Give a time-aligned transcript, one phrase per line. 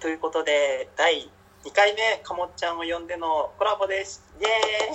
[0.00, 1.28] ということで、第
[1.64, 4.22] 2回目、かもっちゃんを呼んでのコラボです。
[4.38, 4.50] イエー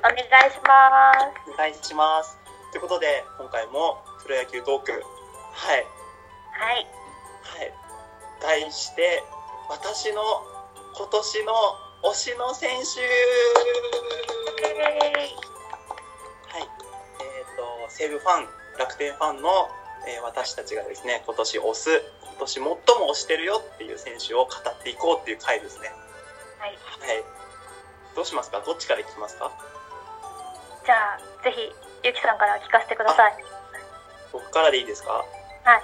[0.00, 1.50] お願いします。
[1.50, 2.36] お願いします。
[2.72, 5.00] ということで、今回もプロ野球トーク、はい、
[6.52, 6.86] はい。
[7.40, 7.72] はい、
[8.42, 9.24] 題して、
[9.70, 10.20] 私の
[10.94, 11.54] 今年の
[12.12, 13.00] 推しの選手
[16.52, 19.48] はい、えっ、と、西武ファン、楽天ファンの、
[20.06, 22.02] えー私たちがですね、今年推す、
[22.34, 22.76] 今年最も
[23.10, 25.88] 推してるよっていう選手を語っていこうっていう回ですね。
[26.58, 26.70] はい。
[26.70, 26.76] は
[27.20, 27.24] い。
[28.16, 28.60] どうしますか？
[28.60, 29.50] どっちからいきますか？
[30.84, 31.72] じゃあ、ぜひ、
[32.02, 33.36] ゆきさんから聞かせてください。
[34.32, 35.12] 僕からでいいですか？
[35.12, 35.24] は
[35.76, 35.82] い。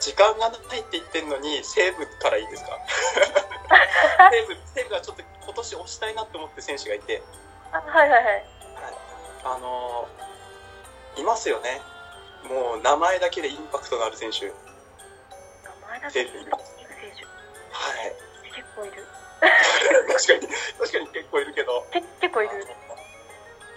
[0.00, 2.78] 時間がないって言ってんのに、西武からいいですか？
[4.30, 7.22] 西武、西武はちょっと今年推したいなって思ってる選手がいて、
[7.72, 8.44] あはいはいはい。
[9.44, 11.80] あのーいますよね。
[12.48, 14.50] もう名前だけでインパクトがある選手。
[16.02, 16.14] はい。
[16.14, 17.22] 名前だけで選手
[18.50, 19.06] 結構いる。
[19.42, 20.48] 確かに、
[20.78, 22.66] 確かに結構いるけど、け結構いる。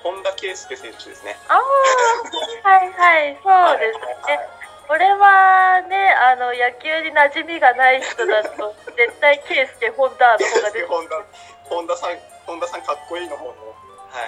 [0.04, 1.36] 本田圭佑選手ですね。
[1.50, 4.40] ああ、はいはい、そうですね。
[4.88, 11.16] これはね、あの、野球に馴染みがない人だと、 絶対、ケイスケ・ホンダーの方が出て本田、
[11.64, 13.52] 本田さん、本田さんかっこいいの方の。
[13.52, 14.28] は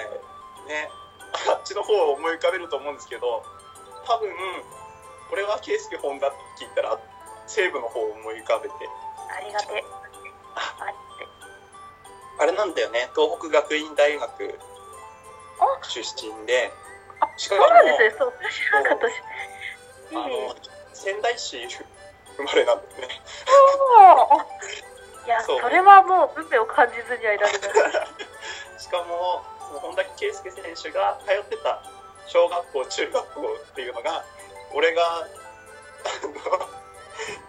[0.65, 0.67] い。
[0.67, 0.89] ね。
[1.47, 3.43] あっちの方を思い浮かべると思うんですけど、
[4.05, 4.33] 多分、
[5.29, 6.97] これは圭佑本田って聞いたら、
[7.47, 8.75] 西武の方を思い浮かべて。
[9.31, 9.83] ありがて。
[10.55, 11.27] ああって。
[12.39, 14.59] あれなんだよね、東北学院大学
[15.59, 16.71] あ出身で、
[17.19, 18.15] あ、そうしかもなんですね。
[18.19, 19.13] そう、知らなかったし。
[20.11, 20.55] あの、
[20.93, 21.57] 仙台市
[22.37, 23.21] 生まれなんだよね。
[25.25, 27.59] いや、そうそれはもう運命を感じずにはいられない。
[28.79, 31.81] しかも、その本田圭佑選手が通ってた
[32.27, 34.23] 小学校、中学校っていうのが、
[34.73, 35.25] 俺が、あ
[36.23, 36.76] の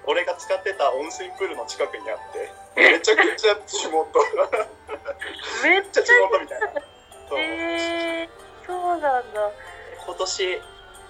[0.09, 4.09] 俺が使ってた温水プールの近くにあって、めちゃくちゃ地元、
[5.63, 6.69] めめっちゃ地元みたいな。
[7.29, 8.29] そうえー、
[8.67, 9.53] そうなんだ。
[10.07, 10.45] 今年、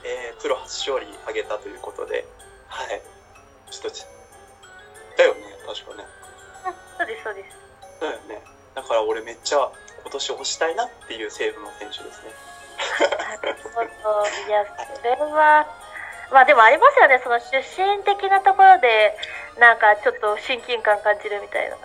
[0.03, 2.27] えープロ初勝利挙げたということで、
[2.67, 3.00] はい。
[3.71, 3.99] ちょっと、
[5.17, 6.09] だよね、確かね。
[6.99, 7.56] そうです、そうです。
[8.01, 8.43] だよね。
[8.75, 9.71] だから俺めっちゃ
[10.03, 12.33] 今年推したいなっていう西武の選手ですね。
[14.49, 15.67] いや、それは、
[16.31, 19.16] まあでもありますよね、その出身的なところで、
[19.59, 21.77] なんかちょっと親近感感じるみたいな。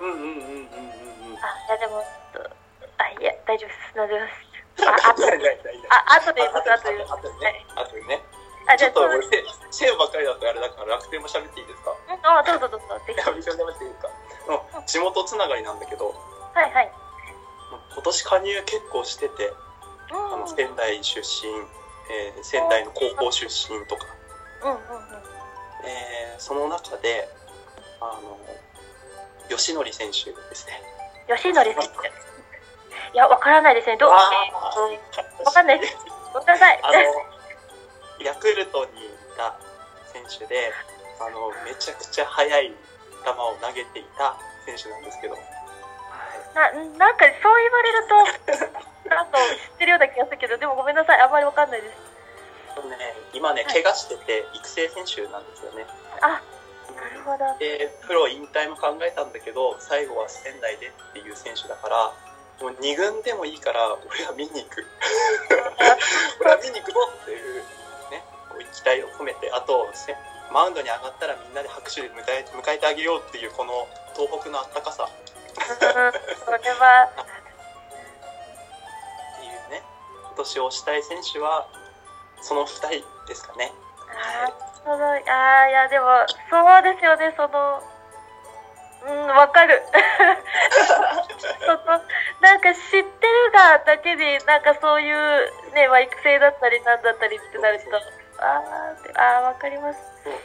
[0.00, 1.38] うんうんうんうんうんうん。
[1.38, 2.02] あ、いやでも、
[2.34, 2.50] ちょっと
[2.98, 3.94] あ、いや、大丈夫です。
[3.94, 4.46] 大丈夫です。
[4.86, 5.86] あ、あとないないないない。
[5.90, 7.12] あ、あとで言います、あとで言います。
[7.14, 7.66] あとでね。
[7.76, 8.22] あとでね。
[8.68, 9.20] あ、ちょっと俺、
[9.70, 11.90] 西武ばっかりだとあれだから楽天も喋っていいですか？
[11.92, 13.20] うんあ、どうぞどうぞ、ぜひ。
[13.20, 14.08] 喋っていいか？
[14.48, 16.12] うん地元つながりなんだけど、
[16.52, 16.92] はいはい。
[17.94, 19.52] 今年加入結構してて、
[20.10, 20.40] あうん。
[20.40, 21.66] の仙台出身、
[22.10, 24.06] えー仙台の高校出身とか、
[24.62, 24.80] うんうんうん。
[25.84, 27.28] えーその中で、
[28.00, 28.38] あの、
[29.48, 30.82] 吉典選手ですね。
[31.34, 31.88] 吉典選手。
[33.14, 33.96] いや、わからないですね。
[33.96, 34.30] どう、あ
[34.92, 35.96] えーかんないです。
[36.32, 36.80] ごめんなさい。
[36.82, 36.98] あの、
[38.24, 39.56] ヤクルトにいた
[40.12, 40.72] 選手で、
[41.20, 42.72] あの、めちゃくちゃ速い
[43.24, 44.36] 球を投げていた
[44.66, 45.44] 選手なんですけど、はい
[46.54, 52.16] ななんかそう言われると、なんか知ってるような気がするけど、でもごめんなさい、あんまりわかんないです。
[52.84, 55.86] ね、今ね、はい怪我してて育成選手なんですよね。
[56.20, 56.42] あ、
[56.92, 57.58] なるほど。
[57.58, 62.12] で、プロ引退も考えたんだけど、最後は仙台でっていう選手だから、
[62.60, 64.84] もう2軍でもいいから、俺は見に行く。
[66.40, 67.62] 俺は見に行くぞっていう、
[68.10, 68.24] ね、
[68.72, 70.16] 期待を込めて、あと、せ
[70.52, 75.08] マウンドに上がったらみんなで拍手で迎え迎えてあげようっていう、この東北のあったかさ
[75.56, 77.10] それは、
[80.36, 81.66] 年推したい選手は、
[82.40, 83.72] その2人ですかね。
[84.08, 86.06] あーそのあーいや、でも、
[86.48, 87.82] そうですよね、その、
[89.06, 89.82] うん、わかる。
[91.66, 92.00] その、
[92.40, 97.84] なんか知ってるがだけで、なんかそういう、ね、まあ、育成だったりなんだったりってなると、
[98.38, 98.62] あ
[99.16, 99.98] あー、わかります。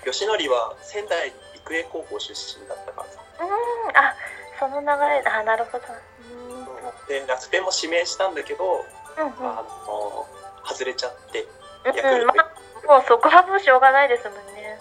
[0.06, 3.20] 吉典は仙台育英高校出身だったからさ。
[3.40, 4.16] うん、あ、
[4.60, 5.86] その流れ、あ、なるほど。
[6.20, 8.86] うん、で、楽天も指名したんだけど、
[9.18, 9.32] うん、うん。
[9.50, 10.26] あの、
[10.66, 11.48] 外れちゃって、
[11.86, 14.78] うん、まあ、もうそこはもうしょうがないですもんね。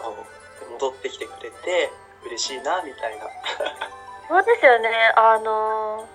[0.00, 0.16] あの
[0.72, 1.90] 戻ってきてくれて、
[2.24, 3.26] 嬉しいな、みたいな。
[4.28, 6.08] そうですよね、あの、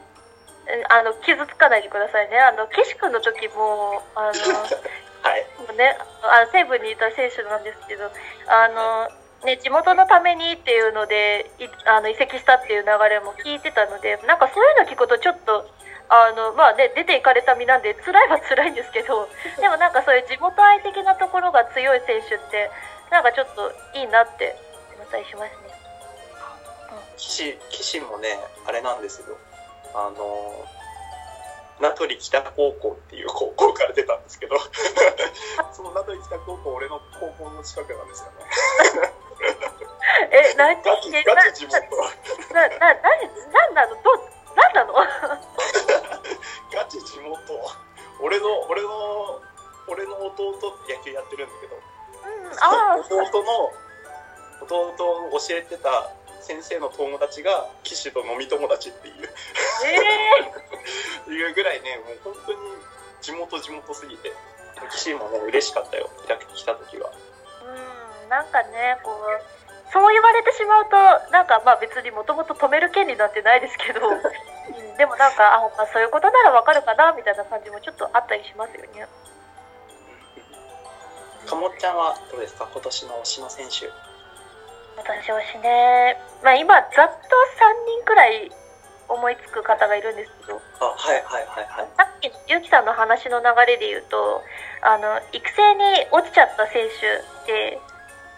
[0.68, 2.40] えあの、傷つかないでくださいね。
[2.40, 4.32] あの、岸君の時も、あの、
[5.22, 5.46] はい。
[5.58, 8.10] もうね、あ西武にいた選手なんですけど、
[8.48, 9.10] あの、
[9.44, 15.70] ね、地元のためにっていうので、いあの移籍したっていう流れも聞いてたので、なんかそういうの聞くとちょっと、
[16.10, 19.28] あの、まあね、出ていかれた身なんで、辛いは辛いんですけど、
[19.60, 22.72] でもなんかそういう地元愛的なところが強い選手って、
[23.12, 24.56] なんかちょっといいなって、
[24.98, 25.76] またったりしますね。
[27.18, 29.38] 岸岸もねあれなんですよ
[29.94, 30.66] あの
[31.80, 34.56] 名取北高校っていう高校から出たんですけど
[35.74, 39.12] その名取北高校俺の高校の近くなんですよね
[40.32, 41.76] え、なにガチえガチ地元
[42.54, 43.10] な、な、な、な、
[43.52, 43.96] なんなの？
[44.02, 44.12] ど、
[44.56, 44.94] なんなの？
[46.74, 47.40] ガチ地元。
[48.22, 49.42] 俺の俺の
[49.88, 51.76] 俺の弟野球やってるんだけど。
[51.76, 53.74] うん、ああ、弟の
[54.62, 56.10] 弟を教えてた
[56.42, 59.30] 先生の友達が岸と飲み友達っていう。
[61.28, 62.58] え いうぐらいねもう本当に
[63.22, 64.32] 地元地元すぎて
[64.92, 66.10] 岸もね嬉しかったよ。
[66.56, 67.12] 来た時は。
[67.64, 67.66] え
[68.24, 69.65] うん、なんかね、こう、
[69.96, 79.08] そう言われてしまうと、なんかまあ別にもともと止める権利なんてないですけど、 うん、でもなんか、あ、まあそういうことならわかるかな、みたいな感じもちょっとあったりしますよね。
[81.48, 83.88] かもっちゃんはどうですか今年の推しの選手
[84.98, 88.52] 私推しね、まあ今、ざっと3人くらい
[89.08, 91.88] 思いつく方がいるんですけど、あはいはいはいはい。
[91.96, 94.44] さっきのゆきさんの話の流れで言うと、
[94.82, 96.90] あの、育成に落ちちゃった選
[97.46, 97.80] 手で、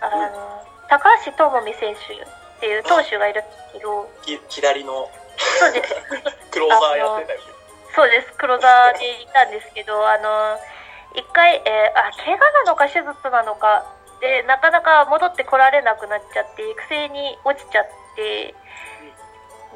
[0.01, 5.95] あの、高橋智美選手っていう投手がいるんですけど、ひ左の そうです。
[6.51, 7.57] クローザーやってたよね
[7.98, 8.31] そうです。
[8.38, 10.60] 黒沢でいたんですけど、あの、
[11.16, 13.86] 一回、えーあ、怪我なのか手術なのか、
[14.22, 17.86] で、なかなか戻ってこられなくなっちゃって、育成に落ちちゃっ
[18.16, 18.54] て、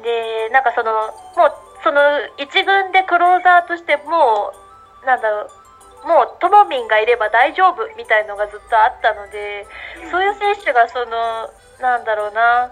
[0.04, 2.00] で、なんかその、もう、その、
[2.36, 4.52] 一軍でクローザーとしても
[5.02, 5.50] う、なんだろう、
[6.04, 9.66] もう、ともみんがいれば大丈夫みたいのがずっとあったので、
[10.10, 11.50] そういう選手がその、
[11.80, 12.70] なんだろうな、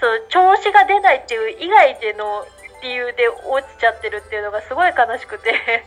[0.00, 2.46] そう、調子が出ないっていう以外での
[2.82, 5.84] 理由で落ちちゃってるっていうのがすごい悲しくて。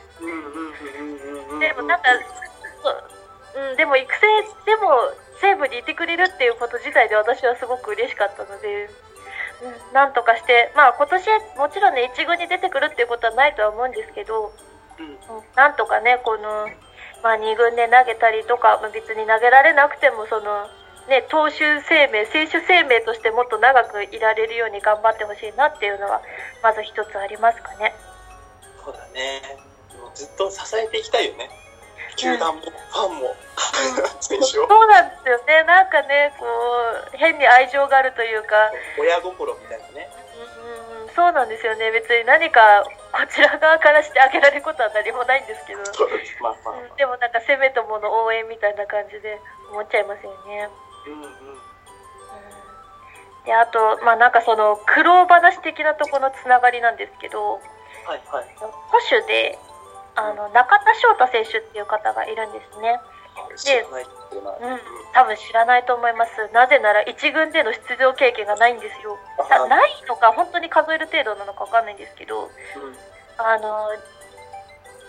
[1.59, 2.09] でもなんか、
[2.83, 3.12] そう
[3.53, 4.21] うん、でも育成
[4.65, 8.89] でも西武にいてくれるっていうこと自体で私はすごく嬉しかったので、
[9.62, 11.27] うん、なんとかして、まあ今年
[11.57, 14.53] もちろんね、一軍に出てくるっていうことはないとは思うんですけど、
[15.56, 16.68] なんとかね、この、
[17.24, 20.68] まあ二軍で投げたりとか、まあ別に投げられなくても、その、
[21.07, 26.21] ね、投手生命、選手生命としてもっと長くいられるように頑張ってほしいなっていうのは、
[26.62, 27.94] まず一つありますかね。
[28.83, 29.42] そうだね。
[30.00, 31.50] もうずっと支えていきたいよね。
[32.15, 33.36] 球団もファンも
[34.19, 34.68] 選手を。
[34.68, 35.63] そうなんですよね。
[35.63, 40.09] なんかね、こう、変に愛情があるというか、親心みたいなね。
[40.38, 40.81] うん、
[41.16, 41.92] そうなんですよね。
[41.92, 49.40] 別に何かこちら側からしてあげられることは何もないんですけど、そうですまあまあまうんでもなんかせめともの応援みたいな感じで
[49.72, 50.68] 思っちゃいますよね。
[50.68, 50.69] あ
[51.08, 51.72] うんうんうん
[53.46, 57.60] で、あと、まあなんかその苦労話的なところのつながりなんですけど、
[58.06, 58.69] はいはい保
[59.10, 59.57] 守で、
[60.16, 63.00] あの、中田翔太選手っていう方がいるんですね。
[63.56, 64.80] 知らないっていうん、
[65.13, 66.31] 多分知らないと思います。
[66.54, 69.18] なぜなら一軍での出場経験がないんですよ。
[69.50, 72.50] なないのか本当に数える程度なのかわかんないんですけど、うん
[73.44, 73.88] あの、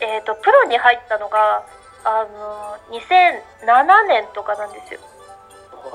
[0.01, 1.67] えっ、と、プロに入ったのが、
[2.05, 5.01] あの、2007年とかなんですよ。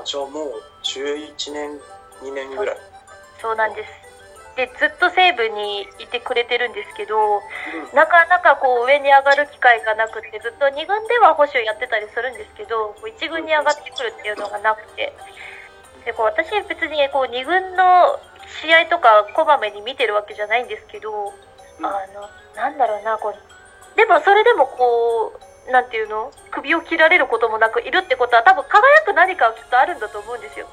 [0.00, 1.80] あじゃあもう11年
[2.22, 2.76] 2年ぐらい
[3.40, 4.07] そうなんです。
[4.58, 15.14] で、ずっと西武にいてくれてるんですけど、うんなかなかこう上に上がる機会がなくて、ずっと2軍では保守やってたりするんですけど、1軍に上がってくるっていうのがなくて、
[16.04, 18.18] でこう私別にこう2軍の
[18.60, 21.32] 試合とかこまめに見てるわけじゃないんですけど、
[21.78, 26.32] あの、なんだろうな、こう、でもそれでもこう、なんていうの？
[26.50, 30.66] 首を切られることもなくいるってことは多分輝く何かはきっとあるんだと思うんですよ。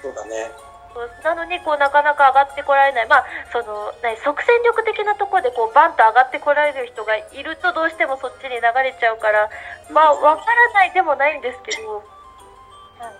[0.00, 0.50] そうだね。
[1.24, 9.50] なのにこうなかなか上がってこられない、まあ、その何即戦力的なところでこうバンと上がってこられる人がいるとどうしてもそっちに流れちゃうから、
[9.92, 12.02] まあ、わからないでもないんですけど、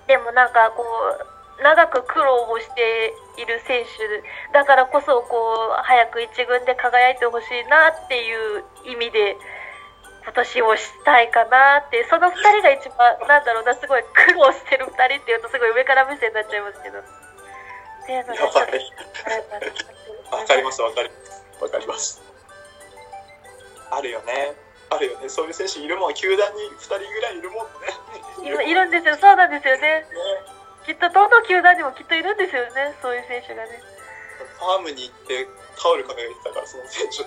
[0.06, 4.52] でもなんかこう、長く苦労をしている選手。
[4.52, 9.36] だからこそこう早く一軍で輝いてほしいなっていう意味で
[10.24, 12.04] 今年をしたいかなって。
[12.10, 17.00] その2人が一番なんだろうなすごい苦労してる2人っていうとすごい上から目線になっちゃいますけど
[18.06, 18.86] っていうのでちょっとやばい。
[20.30, 21.42] わかりますわかります。
[21.58, 22.22] わかります
[23.90, 24.54] あるよね。
[24.90, 25.28] あるよね。
[25.28, 28.46] そういう選手いるもん球団に2人ぐらいいるもんね。
[28.46, 29.18] いるいるんですよ。
[29.18, 30.06] そうなんですよね。
[30.06, 30.06] ね。
[30.86, 32.94] きっとどの球団にもきっといるんですよね。
[33.02, 33.82] そういう選手がね。
[34.54, 37.26] ファームに行ってタオル掲げてたからその選手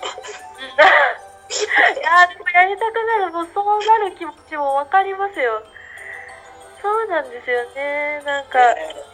[2.00, 5.62] やーでもやりたくなるもうそうなる気持ちもわかりますよ。
[6.80, 8.22] そうなんですよね。
[8.24, 9.09] なんか、ね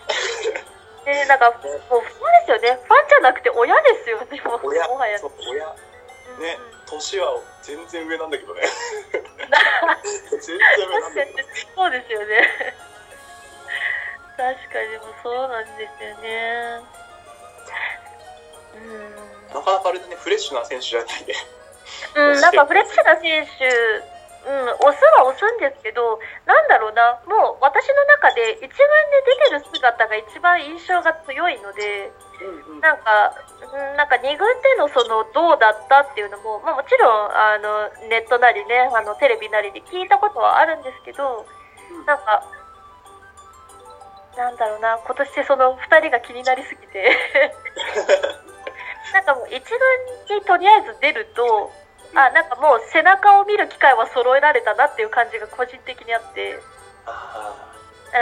[1.06, 2.10] ね、なんかもうファンで
[2.44, 2.82] すよね。
[2.82, 5.18] ファンじゃなくて親ですよねもう親もはや。
[5.18, 5.66] そう親。
[5.66, 8.62] うんね年は全然上なんだけどね。
[10.30, 10.58] 全然
[10.88, 12.74] 上なんだけどそうですよね。
[14.36, 16.80] 確かにもうそうなんですよね。
[18.74, 19.54] うん。
[19.54, 21.34] なかなかあれだね、フレッシュな選手じゃないね。
[22.14, 24.15] うん、なんかフレッシュな選手、
[24.46, 28.78] うん、押すは押すんですけど、なんだろうな、もう私の中で一軍で
[29.50, 32.80] 出てる姿が一番印象が強いので、うんうん。
[32.80, 41.44] なんか、うんなんか二軍でのそのどうだったっていうのも、まあもちろん、あの、ネットなりね、あの、テレビなりで聞いたことはあるんですけど、
[42.06, 42.46] なんか、
[44.36, 47.18] なんだろうな、今年その二人が気になりすぎて、
[49.12, 49.64] なんかもう一
[50.28, 51.72] 軍にとりあえず出ると、
[52.14, 56.60] あ、なんかもう背中を見る機会は揃えられたなっていう感じが個人的にあって、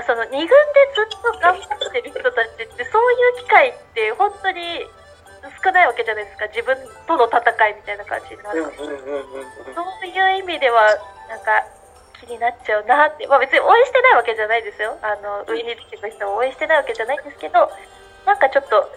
[0.07, 0.49] その二軍で
[0.95, 4.87] ずっと頑張ってる人たちってそういう機会って本当に
[5.63, 6.47] 少ないわけじゃないですか。
[6.49, 6.77] 自分
[7.07, 8.65] との戦いみたいな感じになる。
[8.65, 10.89] そういう意味では
[11.29, 11.63] なんか
[12.19, 14.99] 気になっちゃうなって、まあ、別に応援してないわけじゃないですよ。
[15.03, 17.71] あの上に出てくる人を応援してないわけじゃないんですけど
[18.27, 18.91] なんかちょっと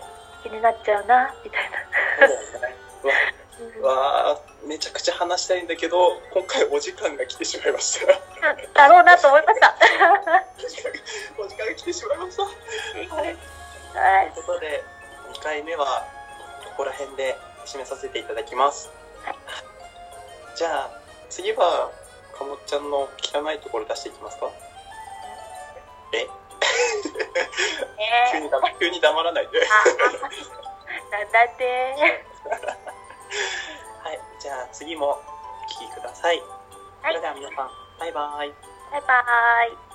[0.43, 1.77] 気になっちゃうなみたいな
[3.81, 8.11] わわあめちゃくちゃ話したいんだけど今回お時間が来てしまいました。
[8.13, 9.75] うんだろうなと思いました。
[11.39, 12.43] お時間が来てしまいました。
[12.43, 12.49] は
[13.25, 13.37] い。
[14.33, 14.83] ということで
[15.33, 16.05] 2回目は
[16.65, 17.35] ここら辺で
[17.65, 18.89] 締めさせていただきます。
[20.55, 20.89] じゃあ
[21.29, 21.91] 次は
[22.37, 24.49] かもっちゃんの汚いところ出していきますか？
[26.13, 26.27] え？
[28.31, 29.59] 急えに黙急に黙らないで。
[29.67, 29.85] あ
[31.11, 32.23] なんだって
[34.03, 35.13] はいじゃあ次もお
[35.69, 36.39] 聞きください、
[37.01, 37.13] はい。
[37.13, 37.69] それでは皆さん
[37.99, 38.53] バイバイ。
[38.91, 39.86] バイバーイ